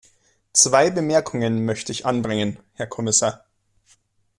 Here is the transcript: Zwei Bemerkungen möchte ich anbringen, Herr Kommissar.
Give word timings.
Zwei 0.51 0.89
Bemerkungen 0.89 1.63
möchte 1.63 1.91
ich 1.91 2.07
anbringen, 2.07 2.57
Herr 2.73 2.87
Kommissar. 2.87 3.45